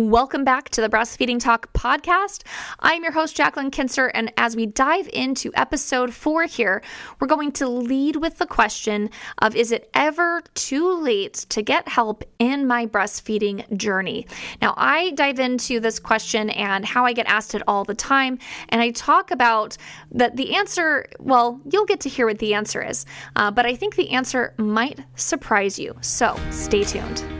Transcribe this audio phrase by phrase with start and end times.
[0.00, 2.44] Welcome back to the Breastfeeding Talk podcast.
[2.78, 6.80] I'm your host, Jacqueline Kincer, and as we dive into episode four here,
[7.20, 9.10] we're going to lead with the question
[9.42, 14.26] of Is it ever too late to get help in my breastfeeding journey?
[14.62, 18.38] Now, I dive into this question and how I get asked it all the time,
[18.70, 19.76] and I talk about
[20.12, 23.04] that the answer, well, you'll get to hear what the answer is,
[23.36, 25.94] uh, but I think the answer might surprise you.
[26.00, 27.39] So stay tuned.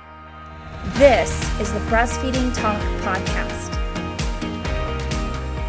[0.83, 3.69] This is the Breastfeeding Talk Podcast.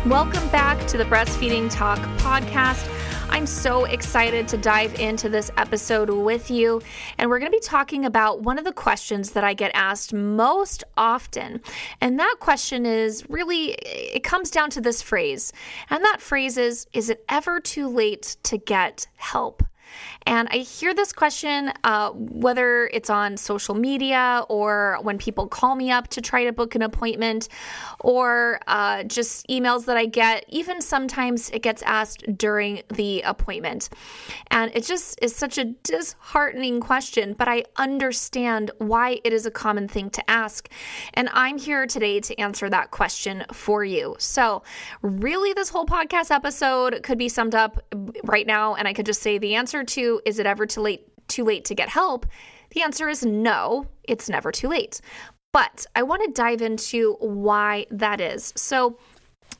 [0.07, 2.89] Welcome back to the Breastfeeding Talk Podcast.
[3.29, 6.81] I'm so excited to dive into this episode with you.
[7.19, 10.15] And we're going to be talking about one of the questions that I get asked
[10.15, 11.61] most often.
[12.01, 15.53] And that question is really, it comes down to this phrase.
[15.91, 19.63] And that phrase is Is it ever too late to get help?
[20.27, 25.75] And I hear this question, uh, whether it's on social media or when people call
[25.75, 27.49] me up to try to book an appointment
[28.01, 30.45] or uh, just emails that I get.
[30.49, 33.89] Even sometimes it gets asked during the appointment.
[34.51, 39.51] And it just is such a disheartening question, but I understand why it is a
[39.51, 40.69] common thing to ask.
[41.15, 44.17] And I'm here today to answer that question for you.
[44.19, 44.63] So,
[45.03, 47.83] really, this whole podcast episode could be summed up
[48.25, 51.07] right now, and I could just say the answer to is it ever too late
[51.29, 52.27] too late to get help?
[52.71, 55.01] The answer is no, it's never too late.
[55.53, 58.53] But I want to dive into why that is.
[58.57, 58.99] So,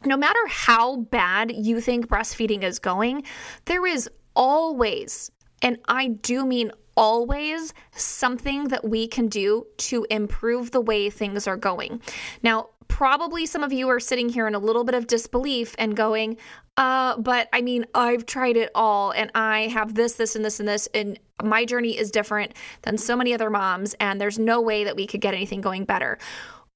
[0.05, 3.25] no matter how bad you think breastfeeding is going,
[3.67, 5.31] there is always,
[5.61, 11.47] and I do mean always, something that we can do to improve the way things
[11.47, 12.01] are going.
[12.43, 15.97] Now, probably some of you are sitting here in a little bit of disbelief and
[15.97, 16.37] going,
[16.77, 20.61] uh, but I mean, I've tried it all and I have this, this, and this,
[20.61, 22.53] and this, and my journey is different
[22.83, 25.85] than so many other moms, and there's no way that we could get anything going
[25.85, 26.19] better.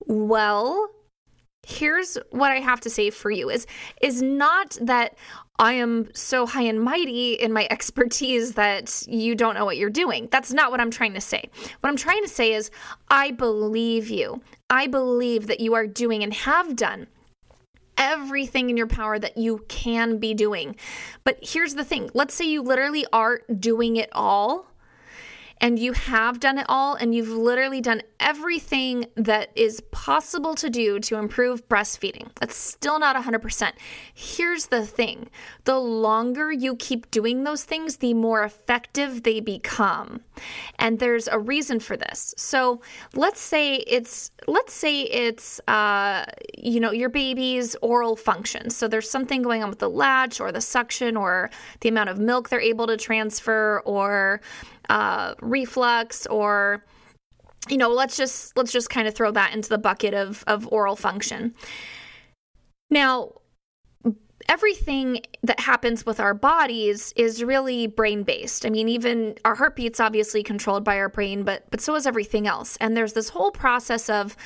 [0.07, 0.91] Well,
[1.67, 3.67] here's what I have to say for you is
[4.01, 5.17] is not that
[5.59, 9.91] I am so high and mighty in my expertise that you don't know what you're
[9.91, 10.29] doing.
[10.31, 11.51] That's not what I'm trying to say.
[11.81, 12.71] What I'm trying to say is
[13.09, 14.43] I believe you.
[14.71, 17.09] I believe that you are doing and have done
[17.99, 20.77] everything in your power that you can be doing.
[21.25, 24.67] But here's the thing let's say you literally are doing it all
[25.61, 30.69] and you have done it all and you've literally done everything that is possible to
[30.69, 32.29] do to improve breastfeeding.
[32.41, 33.73] That's still not 100%.
[34.15, 35.31] Here's the thing
[35.65, 40.21] the longer you keep doing those things, the more effective they become.
[40.79, 42.35] And there's a reason for this.
[42.37, 42.81] So
[43.15, 46.25] let's say it's, let's say it's, uh,
[46.59, 48.71] you know, your baby's oral function.
[48.71, 51.51] So there's something going on with the latch or the suction or
[51.81, 54.41] the amount of milk they're able to transfer or,
[54.89, 56.85] uh, reflux or
[57.69, 60.69] you know let's just let's just kind of throw that into the bucket of of
[60.73, 61.55] oral function
[62.91, 63.31] now
[64.49, 68.65] everything that happens with our bodies is really brain based.
[68.65, 72.47] I mean, even our heartbeat's obviously controlled by our brain, but but so is everything
[72.47, 72.77] else.
[72.81, 74.37] And there's this whole process of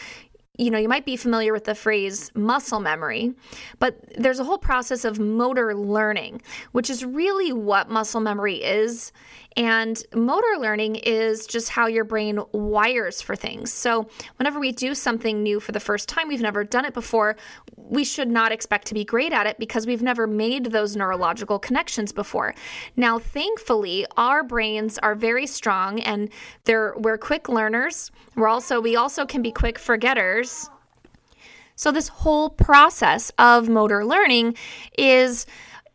[0.61, 3.33] you know, you might be familiar with the phrase muscle memory,
[3.79, 9.11] but there's a whole process of motor learning, which is really what muscle memory is.
[9.57, 13.73] And motor learning is just how your brain wires for things.
[13.73, 14.07] So,
[14.37, 17.37] whenever we do something new for the first time, we've never done it before,
[17.77, 21.59] we should not expect to be great at it because we've never made those neurological
[21.59, 22.55] connections before.
[22.97, 26.31] Now, thankfully, our brains are very strong and
[26.65, 28.13] they're we're quick learners.
[28.37, 30.50] We're also we also can be quick forgetters.
[31.77, 34.55] So this whole process of motor learning
[34.99, 35.47] is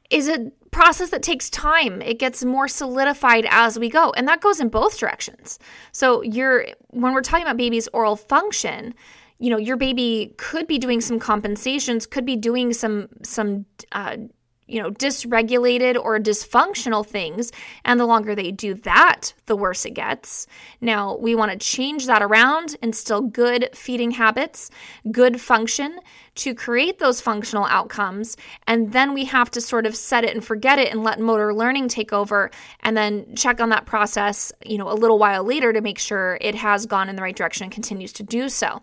[0.09, 2.01] is a process that takes time.
[2.01, 4.11] It gets more solidified as we go.
[4.17, 5.57] And that goes in both directions.
[5.93, 8.93] So you're when we're talking about baby's oral function,
[9.39, 14.17] you know, your baby could be doing some compensations, could be doing some some uh,
[14.67, 17.51] you know, dysregulated or dysfunctional things.
[17.83, 20.47] And the longer they do that, the worse it gets.
[20.81, 24.71] Now, we want to change that around, instill good feeding habits,
[25.11, 25.99] good function
[26.35, 28.37] to create those functional outcomes.
[28.67, 31.53] And then we have to sort of set it and forget it and let motor
[31.53, 32.51] learning take over
[32.81, 36.37] and then check on that process, you know, a little while later to make sure
[36.41, 38.81] it has gone in the right direction and continues to do so.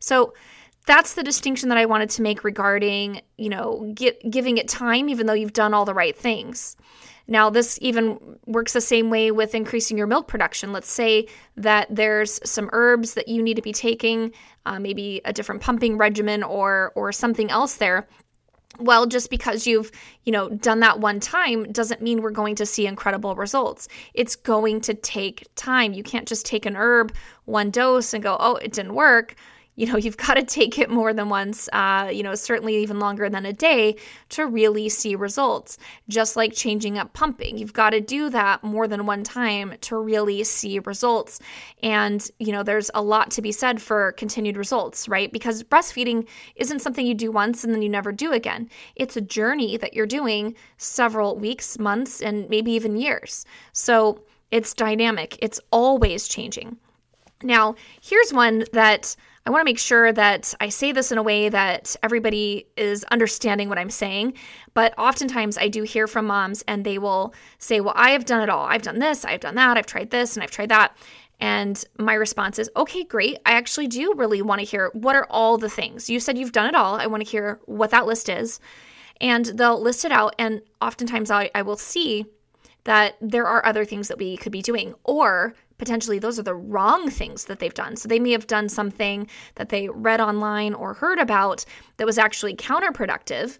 [0.00, 0.34] So,
[0.86, 5.08] that's the distinction that I wanted to make regarding, you know, get, giving it time,
[5.08, 6.76] even though you've done all the right things.
[7.28, 10.72] Now, this even works the same way with increasing your milk production.
[10.72, 14.32] Let's say that there's some herbs that you need to be taking,
[14.66, 18.08] uh, maybe a different pumping regimen or or something else there.
[18.80, 19.92] Well, just because you've,
[20.24, 23.86] you know, done that one time doesn't mean we're going to see incredible results.
[24.14, 25.92] It's going to take time.
[25.92, 27.12] You can't just take an herb,
[27.44, 29.36] one dose, and go, oh, it didn't work
[29.80, 32.98] you know, you've got to take it more than once, uh, you know, certainly even
[32.98, 33.96] longer than a day
[34.28, 35.78] to really see results.
[36.06, 39.96] Just like changing up pumping, you've got to do that more than one time to
[39.96, 41.40] really see results.
[41.82, 45.32] And, you know, there's a lot to be said for continued results, right?
[45.32, 48.68] Because breastfeeding isn't something you do once and then you never do again.
[48.96, 53.46] It's a journey that you're doing several weeks, months, and maybe even years.
[53.72, 56.76] So it's dynamic, it's always changing.
[57.42, 59.16] Now, here's one that
[59.46, 63.04] I want to make sure that I say this in a way that everybody is
[63.04, 64.34] understanding what I'm saying.
[64.74, 68.42] But oftentimes I do hear from moms and they will say, Well, I have done
[68.42, 68.66] it all.
[68.66, 70.96] I've done this, I've done that, I've tried this, and I've tried that.
[71.40, 73.38] And my response is, Okay, great.
[73.46, 76.10] I actually do really want to hear what are all the things.
[76.10, 76.96] You said you've done it all.
[76.96, 78.60] I want to hear what that list is.
[79.22, 80.34] And they'll list it out.
[80.38, 82.26] And oftentimes I, I will see
[82.84, 86.54] that there are other things that we could be doing, or potentially those are the
[86.54, 87.96] wrong things that they've done.
[87.96, 91.64] So they may have done something that they read online or heard about
[91.96, 93.58] that was actually counterproductive.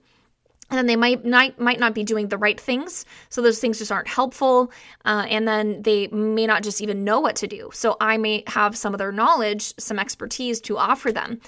[0.71, 3.05] And then they might not, might not be doing the right things.
[3.29, 4.71] So those things just aren't helpful.
[5.05, 7.71] Uh, and then they may not just even know what to do.
[7.73, 11.41] So I may have some of their knowledge, some expertise to offer them.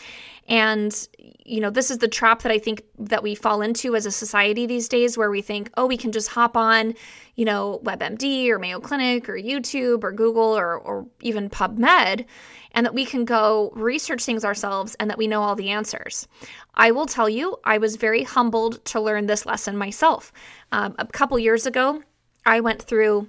[0.49, 1.09] And,
[1.45, 4.11] you know, this is the trap that I think that we fall into as a
[4.11, 6.95] society these days where we think, oh, we can just hop on,
[7.37, 12.27] you know, WebMD or Mayo Clinic or YouTube or Google or, or even PubMed,
[12.73, 16.27] and that we can go research things ourselves and that we know all the answers.
[16.75, 20.33] I will tell you, I was very humbled to learn this lesson myself.
[20.73, 22.03] Um, a couple years ago,
[22.45, 23.29] I went through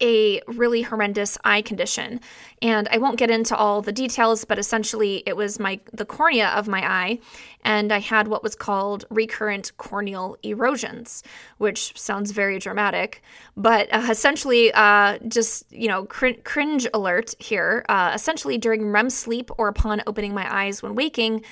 [0.00, 2.20] a really horrendous eye condition.
[2.62, 6.48] And i won't get into all the details but essentially it was my the cornea
[6.48, 7.18] of my eye
[7.64, 11.22] and i had what was called recurrent corneal erosions
[11.58, 13.22] which sounds very dramatic.
[13.56, 19.10] But uh, essentially uh, just you know cr- cringe alert here uh, essentially during rem
[19.10, 21.42] sleep or upon opening my eyes when waking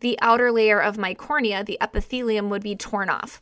[0.00, 3.40] the outer layer of my cornea the epithelium would be torn off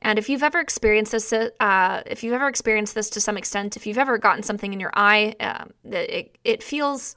[0.00, 3.76] and if you've ever experienced this, uh, if you've ever experienced this to some extent,
[3.76, 7.16] if you've ever gotten something in your eye, uh, it, it feels.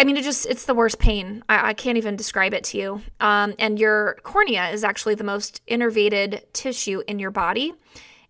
[0.00, 1.42] I mean, it just, it's the worst pain.
[1.48, 3.02] I, I can't even describe it to you.
[3.18, 7.74] Um, and your cornea is actually the most innervated tissue in your body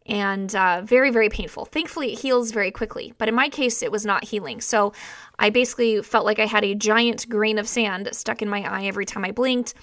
[0.06, 1.66] and uh, very, very painful.
[1.66, 3.12] Thankfully, it heals very quickly.
[3.18, 4.62] But in my case, it was not healing.
[4.62, 4.94] So
[5.38, 8.86] I basically felt like I had a giant grain of sand stuck in my eye
[8.86, 9.74] every time I blinked,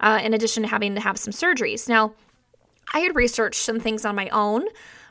[0.00, 1.88] uh, in addition to having to have some surgeries.
[1.88, 2.12] Now,
[2.92, 4.64] I had researched some things on my own,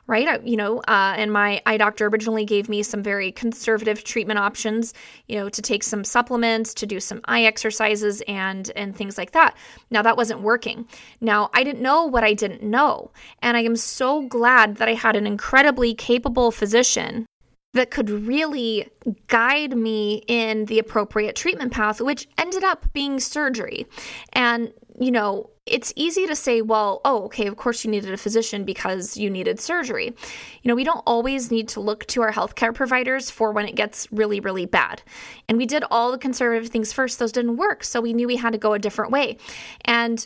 [0.08, 0.28] right?
[0.28, 4.40] I, you know, uh, and my eye doctor originally gave me some very conservative treatment
[4.40, 4.94] options,
[5.28, 9.32] you know, to take some supplements, to do some eye exercises, and and things like
[9.32, 9.56] that.
[9.92, 10.88] Now that wasn't working.
[11.22, 13.12] Now I didn't know what I didn't know,
[13.42, 17.28] and I am so glad that I had an incredibly capable physician
[17.74, 18.90] that could really
[19.28, 23.86] guide me in the appropriate treatment path, which ended up being surgery.
[24.34, 28.18] And, you know, it's easy to say, well, oh, okay, of course you needed a
[28.18, 30.08] physician because you needed surgery.
[30.08, 33.76] You know, we don't always need to look to our healthcare providers for when it
[33.76, 35.02] gets really, really bad.
[35.48, 37.84] And we did all the conservative things first, those didn't work.
[37.84, 39.38] So we knew we had to go a different way.
[39.86, 40.26] And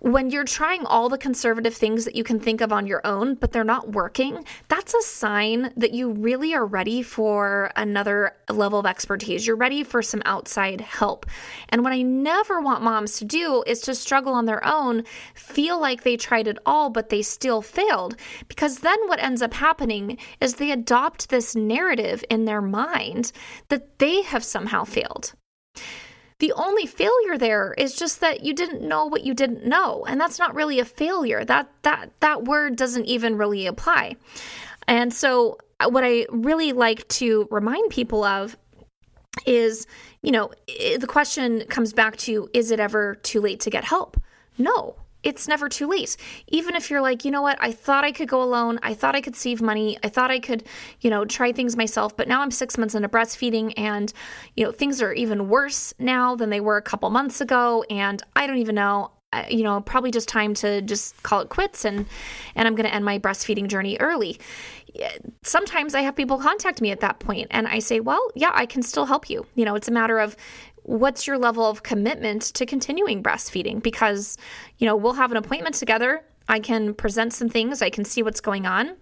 [0.00, 3.34] when you're trying all the conservative things that you can think of on your own,
[3.34, 8.78] but they're not working, that's a sign that you really are ready for another level
[8.78, 9.44] of expertise.
[9.44, 11.26] You're ready for some outside help.
[11.70, 15.02] And what I never want moms to do is to struggle on their own,
[15.34, 18.14] feel like they tried it all, but they still failed.
[18.46, 23.32] Because then what ends up happening is they adopt this narrative in their mind
[23.68, 25.34] that they have somehow failed.
[26.38, 30.20] The only failure there is just that you didn't know what you didn't know, and
[30.20, 31.44] that's not really a failure.
[31.44, 34.16] That that that word doesn't even really apply.
[34.86, 38.56] And so uh, what I really like to remind people of
[39.46, 39.86] is,
[40.22, 44.16] you know, the question comes back to is it ever too late to get help?
[44.58, 44.96] No,
[45.28, 46.16] it's never too late.
[46.46, 48.78] Even if you're like, you know what, I thought I could go alone.
[48.82, 49.98] I thought I could save money.
[50.02, 50.64] I thought I could,
[51.02, 52.16] you know, try things myself.
[52.16, 54.10] But now I'm six months into breastfeeding and,
[54.56, 57.84] you know, things are even worse now than they were a couple months ago.
[57.90, 59.12] And I don't even know.
[59.30, 62.06] Uh, you know, probably just time to just call it quits and
[62.54, 64.40] and I'm going to end my breastfeeding journey early.
[65.42, 68.64] Sometimes I have people contact me at that point and I say, "Well, yeah, I
[68.64, 70.34] can still help you." You know, it's a matter of
[70.88, 73.82] what's your level of commitment to continuing breastfeeding?
[73.82, 74.38] Because,
[74.78, 76.24] you know, we'll have an appointment together.
[76.48, 78.96] I can present some things, I can see what's going on.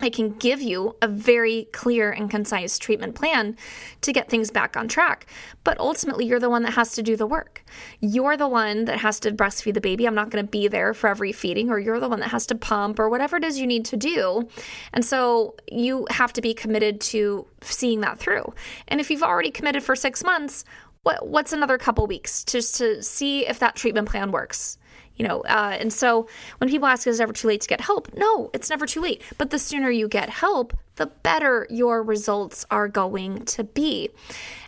[0.00, 3.56] I can give you a very clear and concise treatment plan
[4.00, 5.26] to get things back on track.
[5.62, 7.64] But ultimately, you're the one that has to do the work.
[8.00, 10.06] You're the one that has to breastfeed the baby.
[10.06, 12.44] I'm not going to be there for every feeding, or you're the one that has
[12.46, 14.48] to pump, or whatever it is you need to do.
[14.92, 18.52] And so you have to be committed to seeing that through.
[18.88, 20.64] And if you've already committed for six months,
[21.04, 24.78] what, what's another couple weeks just to see if that treatment plan works?
[25.16, 26.26] you know uh, and so
[26.58, 28.12] when people ask is it ever too late to get help?
[28.14, 29.22] No it's never too late.
[29.38, 34.10] But the sooner you get help the better your results are going to be.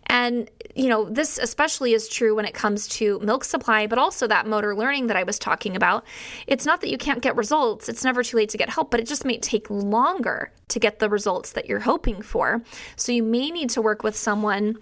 [0.08, 4.26] And you know this especially is true when it comes to milk supply but also
[4.26, 6.04] that motor learning that i was talking about.
[6.46, 9.00] It's not that you can't get results it's never too late to get help but
[9.00, 12.62] it just may take longer to get the results that you're hoping for.
[12.96, 14.76] So you may need to work with someone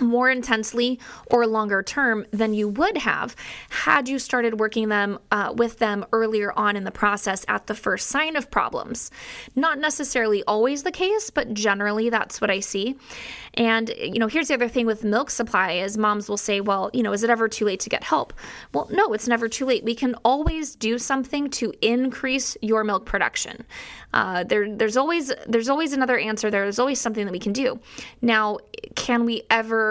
[0.00, 3.36] more intensely or longer term than you would have
[3.68, 7.74] had you started working them uh, with them earlier on in the process at the
[7.74, 9.10] first sign of problems.
[9.54, 12.96] Not necessarily always the case but generally that's what i see.
[13.54, 16.90] And you know here's the other thing with milk supply is moms will say well
[16.92, 18.32] you know is it ever too late to get help?
[18.72, 19.84] Well no it's never too late.
[19.84, 23.64] We can always do something to increase your milk production.
[24.12, 26.62] Uh, there, there's always there's always another answer there.
[26.62, 27.78] There's always something that we can do.
[28.22, 28.58] Now
[28.94, 29.89] can we ever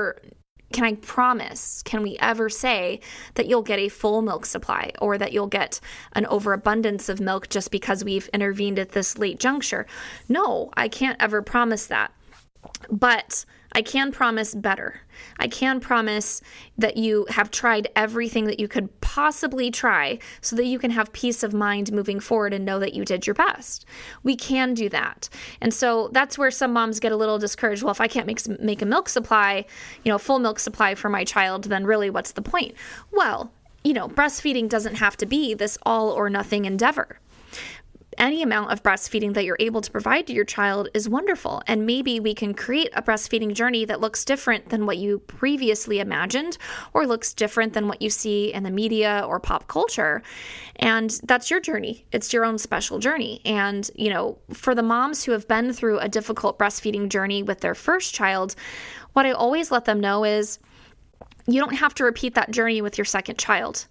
[0.71, 2.99] can I promise, can we ever say
[3.33, 5.79] that you'll get a full milk supply or that you'll get
[6.13, 9.87] an overabundance of milk just because we've intervened at this late juncture?
[10.27, 12.13] No, I can't ever promise that.
[12.91, 13.45] But
[13.79, 14.99] I can promise better.
[15.37, 16.41] I can promise
[16.77, 21.13] that you have tried everything that you could possibly try so that you can have
[21.13, 23.85] peace of mind moving forward and know that you did your best.
[24.21, 25.29] We can do that.
[25.61, 27.81] And so that's where some moms get a little discouraged.
[27.81, 29.63] Well, if I can't make make a milk supply,
[30.03, 32.73] you know, full milk supply for my child, then really what's the point?
[33.13, 33.49] Well,
[33.85, 37.17] you know, breastfeeding doesn't have to be this all or nothing endeavor
[38.19, 41.63] any amount of breastfeeding that you're able to provide to your child is wonderful.
[41.67, 45.99] And maybe we can create a breastfeeding journey that looks different than what you previously
[45.99, 46.57] imagined
[46.93, 50.21] or looks different than what you see in the media or pop culture.
[50.75, 52.05] And that's your journey.
[52.11, 53.41] It's your own special journey.
[53.45, 57.61] And, you know, for the moms who have been through a difficult breastfeeding journey with
[57.61, 58.55] their first child,
[59.13, 60.59] what I always let them know is
[61.47, 63.87] you don't have to repeat that journey with your second child.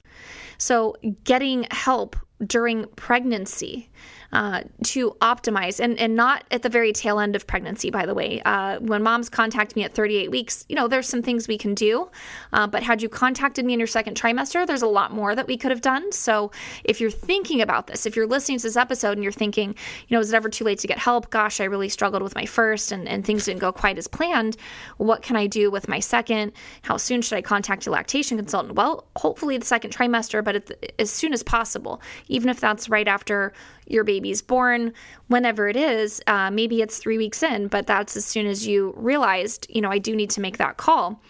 [0.58, 2.16] So, getting help
[2.46, 3.90] during pregnancy
[4.32, 8.14] uh, to optimize and, and not at the very tail end of pregnancy, by the
[8.14, 8.42] way.
[8.44, 11.74] Uh, when moms contact me at 38 weeks, you know, there's some things we can
[11.74, 12.10] do.
[12.52, 15.46] Uh, but had you contacted me in your second trimester, there's a lot more that
[15.46, 16.12] we could have done.
[16.12, 16.50] So
[16.84, 19.74] if you're thinking about this, if you're listening to this episode and you're thinking,
[20.08, 21.30] you know, is it ever too late to get help?
[21.30, 24.58] Gosh, I really struggled with my first and, and things didn't go quite as planned.
[24.98, 26.52] What can I do with my second?
[26.82, 28.74] How soon should I contact a lactation consultant?
[28.74, 33.52] Well, hopefully the second trimester, but as soon as possible, even if that's right after
[33.86, 34.92] your baby's born,
[35.28, 36.20] whenever it is.
[36.26, 39.90] Uh, maybe it's three weeks in, but that's as soon as you realized, you know,
[39.90, 41.20] I do need to make that call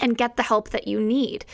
[0.00, 1.44] and get the help that you need.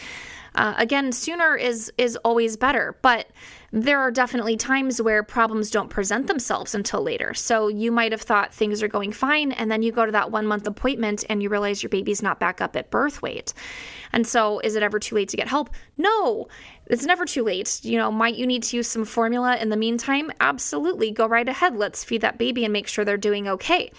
[0.56, 3.28] Uh, again, sooner is is always better, but
[3.72, 7.34] there are definitely times where problems don't present themselves until later.
[7.34, 10.30] So you might have thought things are going fine, and then you go to that
[10.30, 13.52] one month appointment and you realize your baby's not back up at birth weight.
[14.12, 15.68] And so, is it ever too late to get help?
[15.98, 16.48] No,
[16.86, 17.84] it's never too late.
[17.84, 20.32] You know, might you need to use some formula in the meantime?
[20.40, 21.10] Absolutely.
[21.10, 21.76] Go right ahead.
[21.76, 23.92] Let's feed that baby and make sure they're doing okay.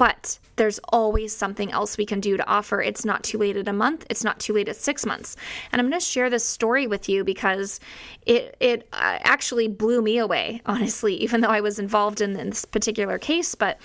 [0.00, 2.80] But there's always something else we can do to offer.
[2.80, 4.06] It's not too late at a month.
[4.08, 5.36] It's not too late at six months.
[5.70, 7.80] And I'm going to share this story with you because
[8.24, 11.14] it it uh, actually blew me away, honestly.
[11.22, 13.78] Even though I was involved in this particular case, but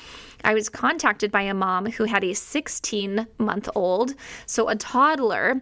[0.45, 5.61] I was contacted by a mom who had a 16 month old, so a toddler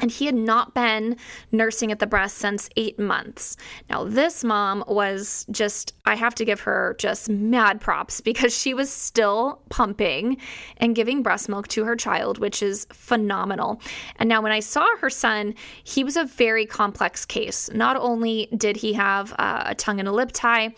[0.00, 1.16] and he had not been
[1.52, 3.56] nursing at the breast since eight months.
[3.90, 8.74] Now, this mom was just, I have to give her just mad props because she
[8.74, 10.36] was still pumping
[10.76, 13.80] and giving breast milk to her child, which is phenomenal.
[14.16, 17.70] And now, when I saw her son, he was a very complex case.
[17.74, 20.74] Not only did he have uh, a tongue and a lip tie,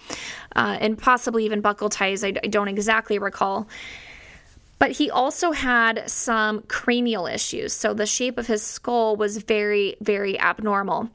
[0.57, 3.69] uh, and possibly even buccal ties, I, I don't exactly recall.
[4.81, 7.73] But he also had some cranial issues.
[7.73, 11.11] So the shape of his skull was very, very abnormal.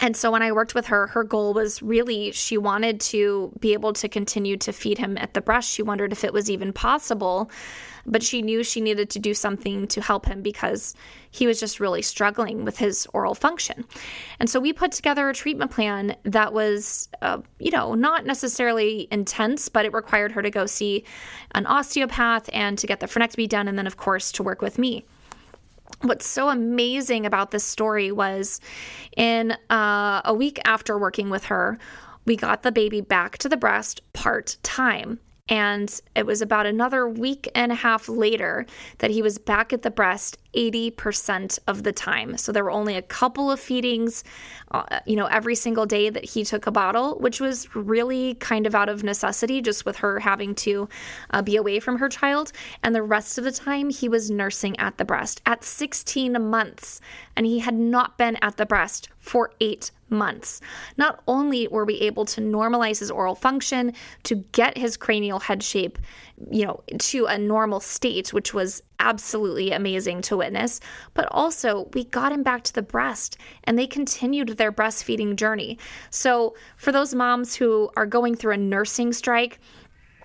[0.00, 3.72] And so when I worked with her, her goal was really she wanted to be
[3.72, 5.70] able to continue to feed him at the breast.
[5.70, 7.50] She wondered if it was even possible
[8.10, 10.94] but she knew she needed to do something to help him because
[11.30, 13.84] he was just really struggling with his oral function.
[14.40, 19.06] And so we put together a treatment plan that was, uh, you know, not necessarily
[19.10, 21.04] intense, but it required her to go see
[21.54, 24.78] an osteopath and to get the frenectomy done, and then, of course, to work with
[24.78, 25.04] me.
[26.02, 28.60] what's so amazing about this story was
[29.16, 31.78] in uh, a week after working with her,
[32.24, 35.18] we got the baby back to the breast part time.
[35.48, 38.66] And it was about another week and a half later
[38.98, 42.36] that he was back at the breast 80% of the time.
[42.36, 44.24] So there were only a couple of feedings,
[44.70, 48.66] uh, you know, every single day that he took a bottle, which was really kind
[48.66, 50.88] of out of necessity, just with her having to
[51.30, 52.52] uh, be away from her child.
[52.82, 57.00] And the rest of the time, he was nursing at the breast at 16 months.
[57.36, 60.60] And he had not been at the breast for eight months.
[60.96, 63.92] Not only were we able to normalize his oral function,
[64.24, 65.98] to get his cranial head shape,
[66.50, 70.80] you know, to a normal state, which was absolutely amazing to witness,
[71.14, 75.78] but also we got him back to the breast and they continued their breastfeeding journey.
[76.10, 79.60] So, for those moms who are going through a nursing strike,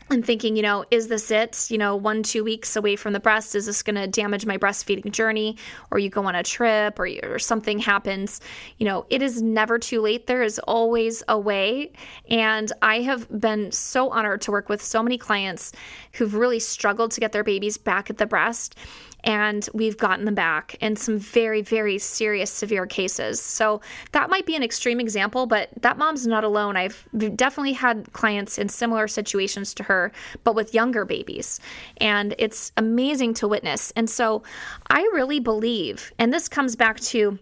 [0.09, 1.69] and thinking, you know, is this it?
[1.69, 4.57] You know, one, two weeks away from the breast, is this going to damage my
[4.57, 5.57] breastfeeding journey?
[5.91, 8.41] Or you go on a trip or, you, or something happens.
[8.77, 10.27] You know, it is never too late.
[10.27, 11.91] There is always a way.
[12.29, 15.71] And I have been so honored to work with so many clients
[16.13, 18.75] who've really struggled to get their babies back at the breast
[19.23, 23.39] and we've gotten them back in some very, very serious, severe cases.
[23.41, 26.75] So that might be an extreme example, but that mom's not alone.
[26.75, 30.11] I've definitely had clients in similar situations to her,
[30.43, 31.59] but with younger babies.
[31.97, 33.91] And it's amazing to witness.
[33.95, 34.43] And so
[34.89, 37.39] I really believe, and this comes back to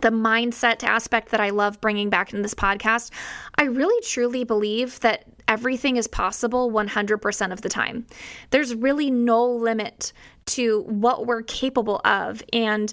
[0.00, 3.10] the mindset aspect that I love bringing back in this podcast,
[3.56, 8.06] I really truly believe that everything is possible 100% of the time.
[8.50, 10.14] There's really no limit
[10.46, 12.42] to what we're capable of.
[12.54, 12.92] And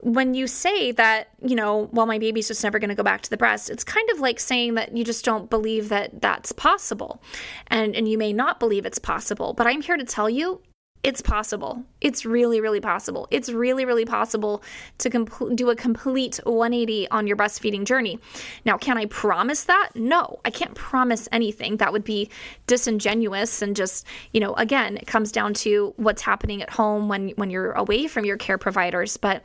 [0.00, 3.22] when you say that, you know, well, my baby's just never going to go back
[3.22, 6.52] to the breast, it's kind of like saying that you just don't believe that that's
[6.52, 7.22] possible.
[7.68, 9.54] And, and you may not believe it's possible.
[9.54, 10.60] But I'm here to tell you
[11.02, 11.84] it's possible.
[12.00, 13.28] It's really, really possible.
[13.30, 14.62] It's really, really possible
[14.98, 15.08] to
[15.54, 18.18] do a complete 180 on your breastfeeding journey.
[18.64, 19.90] Now, can I promise that?
[19.94, 21.76] No, I can't promise anything.
[21.76, 22.28] That would be
[22.66, 27.28] disingenuous and just, you know, again, it comes down to what's happening at home when
[27.36, 29.44] when you're away from your care providers, but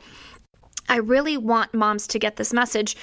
[0.88, 2.96] I really want moms to get this message.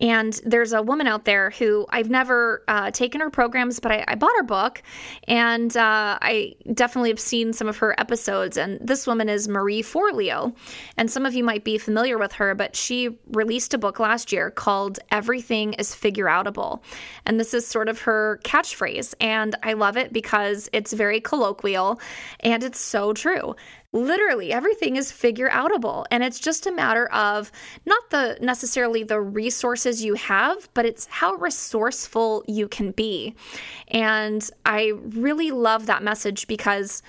[0.00, 4.04] And there's a woman out there who I've never uh, taken her programs, but I,
[4.08, 4.82] I, bought her book
[5.28, 8.56] and uh, I definitely have seen some of her episodes.
[8.56, 10.54] And this woman is Marie Forleo.
[10.96, 14.32] And some of you might be familiar with her, but she released a book last
[14.32, 16.82] year called Everything is Figure Outable.
[17.26, 19.14] And this is sort of her catchphrase.
[19.20, 22.00] And I love it because it's very colloquial
[22.40, 23.54] and it's so true
[23.92, 26.06] literally everything is figure outable.
[26.10, 27.52] And it's just a matter of
[27.86, 33.34] not the necessarily the resources you have but it's how resourceful you can be.
[33.88, 37.02] And i really love that message because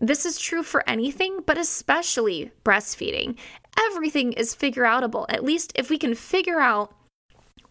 [0.00, 3.36] this is true for anything but especially breastfeeding.
[3.92, 5.26] Everything is figure outable.
[5.28, 6.94] At least if we can figure out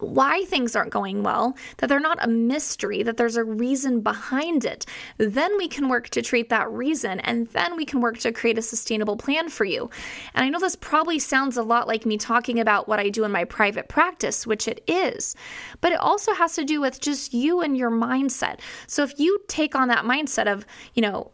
[0.00, 4.64] why things aren't going well, that they're not a mystery, that there's a reason behind
[4.64, 4.86] it.
[5.18, 8.58] Then we can work to treat that reason and then we can work to create
[8.58, 9.90] a sustainable plan for you.
[10.34, 13.24] And I know this probably sounds a lot like me talking about what I do
[13.24, 15.34] in my private practice, which it is,
[15.80, 18.60] but it also has to do with just you and your mindset.
[18.86, 21.30] So if you take on that mindset of, you know,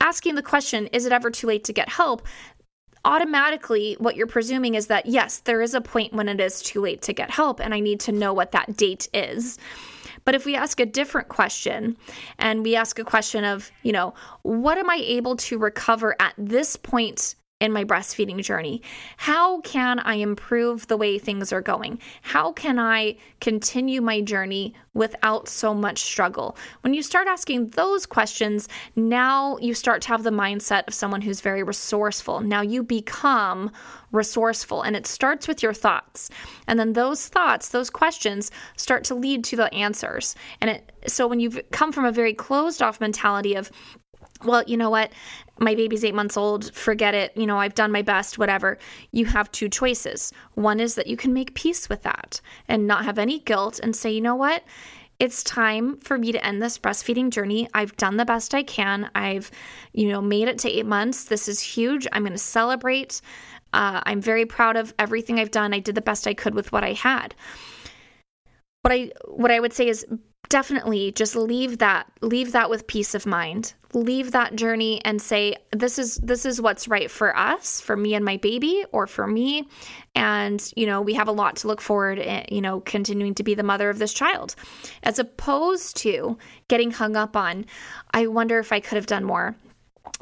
[0.00, 2.26] asking the question, is it ever too late to get help?
[3.04, 6.80] Automatically what you're presuming is that yes, there is a point when it is too
[6.80, 9.58] late to get help, and I need to know what that date is.
[10.24, 11.96] But if we ask a different question
[12.38, 16.34] and we ask a question of, you know, what am I able to recover at
[16.38, 18.82] this point in my breastfeeding journey?
[19.16, 22.00] How can I improve the way things are going?
[22.22, 26.58] How can I continue my journey without so much struggle?
[26.80, 31.22] When you start asking those questions, now you start to have the mindset of someone
[31.22, 32.40] who's very resourceful.
[32.40, 33.70] Now you become
[34.10, 36.30] resourceful and it starts with your thoughts.
[36.66, 40.34] And then those thoughts, those questions start to lead to the answers.
[40.60, 43.70] And it so when you've come from a very closed off mentality of
[44.44, 45.12] well, you know what?
[45.58, 46.74] My baby's eight months old.
[46.74, 47.36] Forget it.
[47.36, 48.78] You know, I've done my best, whatever.
[49.12, 50.32] You have two choices.
[50.54, 53.94] One is that you can make peace with that and not have any guilt and
[53.94, 54.64] say, you know what?
[55.18, 57.68] It's time for me to end this breastfeeding journey.
[57.74, 59.08] I've done the best I can.
[59.14, 59.50] I've,
[59.92, 61.24] you know, made it to eight months.
[61.24, 62.08] This is huge.
[62.12, 63.20] I'm going to celebrate.
[63.72, 65.72] Uh, I'm very proud of everything I've done.
[65.72, 67.34] I did the best I could with what I had.
[68.82, 70.04] What I what I would say is
[70.52, 73.72] definitely just leave that leave that with peace of mind.
[73.94, 78.14] Leave that journey and say this is this is what's right for us for me
[78.14, 79.66] and my baby or for me.
[80.14, 83.42] And you know we have a lot to look forward eh, you know continuing to
[83.42, 84.54] be the mother of this child.
[85.04, 86.36] As opposed to
[86.68, 87.66] getting hung up on
[88.12, 89.54] i wonder if i could have done more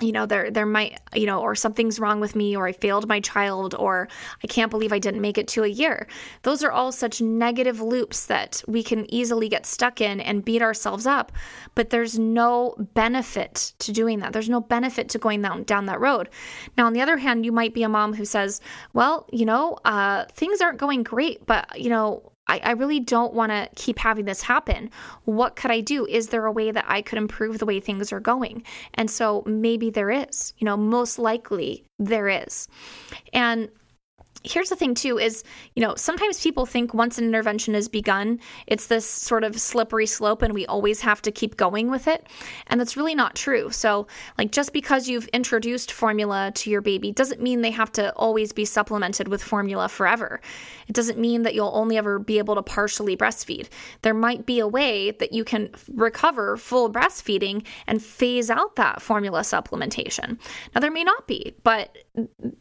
[0.00, 3.08] you know there there might you know or something's wrong with me or i failed
[3.08, 4.08] my child or
[4.42, 6.06] i can't believe i didn't make it to a year.
[6.42, 10.62] Those are all such negative loops that we can easily get stuck in and beat
[10.62, 11.32] ourselves up
[11.74, 14.32] but there's no benefit to doing that.
[14.32, 16.28] There's no benefit to going down down that road.
[16.76, 18.60] Now on the other hand you might be a mom who says
[18.92, 23.32] well you know uh, things aren't going great but you know I, I really don't
[23.32, 24.90] want to keep having this happen.
[25.24, 26.04] What could I do?
[26.06, 28.64] Is there a way that I could improve the way things are going?
[28.94, 32.66] And so maybe there is, you know, most likely there is.
[33.32, 33.68] And
[34.42, 38.40] here's the thing too is you know sometimes people think once an intervention is begun
[38.66, 42.26] it's this sort of slippery slope and we always have to keep going with it.
[42.68, 43.70] And that's really not true.
[43.70, 44.06] So
[44.38, 48.52] like just because you've introduced formula to your baby doesn't mean they have to always
[48.52, 50.40] be supplemented with formula forever.
[50.88, 53.68] It doesn't mean that you'll only ever be able to partially breastfeed.
[54.02, 59.02] There might be a way that you can recover full breastfeeding and phase out that
[59.02, 60.38] formula supplementation.
[60.74, 61.96] Now there may not be but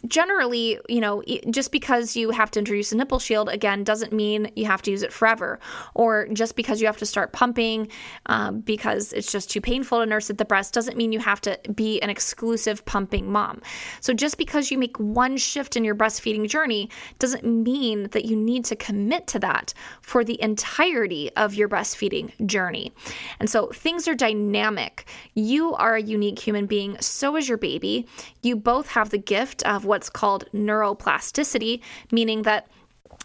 [0.08, 4.14] generally you know just just because you have to introduce a nipple shield again doesn't
[4.14, 5.60] mean you have to use it forever.
[5.94, 7.90] Or just because you have to start pumping
[8.28, 11.42] um, because it's just too painful to nurse at the breast doesn't mean you have
[11.42, 13.62] to be an exclusive pumping mom.
[14.00, 18.38] So just because you make one shift in your breastfeeding journey doesn't mean that you
[18.38, 22.94] need to commit to that for the entirety of your breastfeeding journey.
[23.42, 25.10] And so things are dynamic.
[25.34, 26.96] You are a unique human being.
[27.02, 28.08] So is your baby.
[28.44, 31.49] You both have the gift of what's called neuroplasticity
[32.12, 32.68] meaning that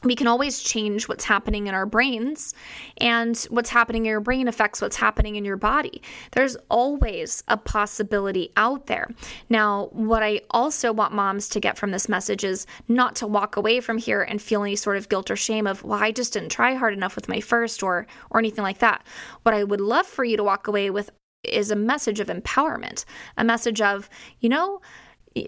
[0.03, 2.53] we can always change what's happening in our brains,
[2.99, 6.03] and what's happening in your brain affects what's happening in your body.
[6.33, 9.09] There's always a possibility out there.
[9.49, 13.57] Now, what I also want moms to get from this message is not to walk
[13.57, 16.35] away from here and feel any sort of guilt or shame of, well, I just
[16.35, 19.07] didn't try hard enough with my first or or anything like that.
[19.43, 21.09] What I would love for you to walk away with
[21.45, 23.05] is a message of empowerment,
[23.39, 24.11] a message of,
[24.41, 24.81] you know,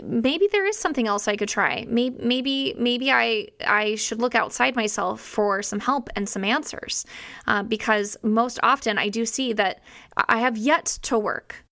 [0.04, 1.86] maybe there is something else I could try.
[1.88, 7.04] Maybe maybe I I should look outside myself for some help and some answers,
[7.46, 9.82] uh, because most often I do see that
[10.28, 11.64] I have yet to work,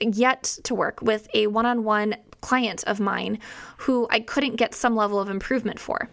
[0.00, 3.38] yet to work with a one-on-one client of mine
[3.78, 6.08] who I couldn't get some level of improvement for.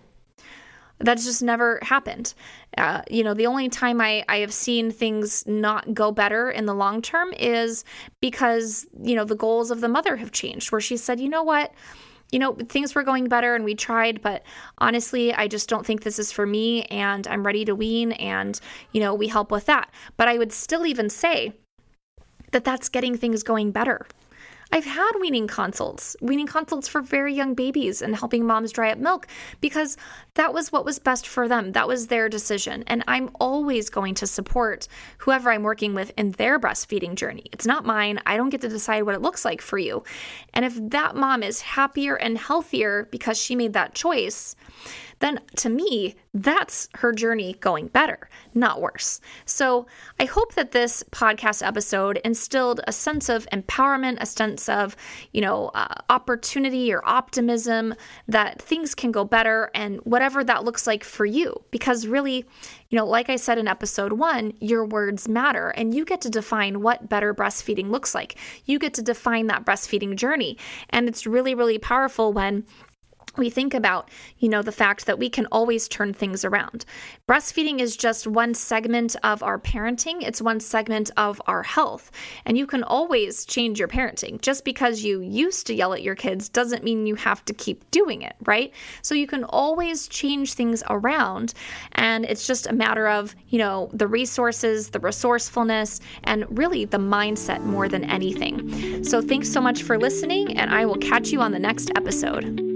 [0.99, 2.34] That's just never happened.
[2.77, 6.65] Uh, you know, the only time I, I have seen things not go better in
[6.65, 7.84] the long term is
[8.21, 11.43] because, you know, the goals of the mother have changed, where she said, you know
[11.43, 11.73] what?
[12.31, 14.43] You know, things were going better and we tried, but
[14.79, 18.60] honestly, I just don't think this is for me and I'm ready to wean and,
[18.93, 19.91] you know, we help with that.
[20.17, 21.53] But I would still even say
[22.51, 24.08] that that's getting things going better.
[24.75, 28.97] I've had weaning consults, weaning consults for very young babies and helping moms dry up
[28.97, 29.25] milk
[29.61, 29.95] because
[30.33, 31.71] that was what was best for them.
[31.71, 32.83] That was their decision.
[32.88, 37.45] And I'm always going to support whoever I'm working with in their breastfeeding journey.
[37.53, 38.19] It's not mine.
[38.25, 40.03] I don't get to decide what it looks like for you.
[40.53, 44.57] And if that mom is happier and healthier because she made that choice,
[45.19, 49.21] then to me, that's her journey going better, not worse.
[49.45, 49.88] So
[50.19, 54.95] I hope that this podcast episode instilled a sense of empowerment, a sense of,
[55.32, 57.95] you know, uh, opportunity or optimism
[58.28, 61.63] that things can go better and whatever that looks like for you.
[61.71, 62.45] Because really,
[62.89, 66.30] you know, like I said in episode one, your words matter and you get to
[66.30, 68.36] define what better breastfeeding looks like.
[68.65, 70.58] You get to define that breastfeeding journey.
[70.89, 72.65] And it's really, really powerful when
[73.38, 76.86] we think about, you know, the fact that we can always turn things around.
[77.28, 82.12] Breastfeeding is just one segment of our parenting, it's one segment of our health.
[82.45, 84.41] And you can always change your parenting.
[84.41, 87.89] Just because you used to yell at your kids doesn't mean you have to keep
[87.91, 88.74] doing it, right?
[89.02, 91.54] So you can always change things around.
[91.93, 96.98] And it's just a matter of, you know, the resources, the resourcefulness, and really the
[96.98, 99.04] mindset more than anything.
[99.04, 102.74] So thanks so much for listening, and I will catch you on the next episode.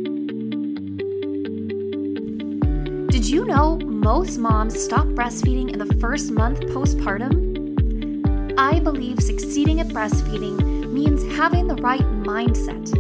[3.19, 8.55] Did you know most moms stop breastfeeding in the first month postpartum?
[8.57, 12.95] I believe succeeding at breastfeeding means having the right mindset.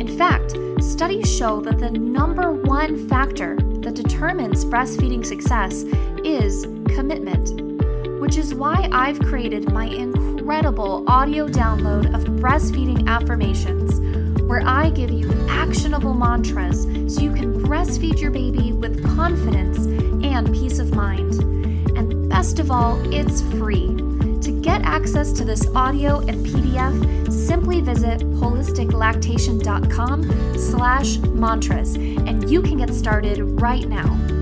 [0.00, 5.84] In fact, studies show that the number one factor that determines breastfeeding success
[6.24, 14.00] is commitment, which is why I've created my incredible audio download of breastfeeding affirmations
[14.52, 19.86] where I give you actionable mantras so you can breastfeed your baby with confidence
[20.22, 21.36] and peace of mind.
[21.96, 23.96] And best of all, it's free.
[24.42, 32.60] To get access to this audio and PDF, simply visit holisticlactation.com slash mantras and you
[32.60, 34.41] can get started right now.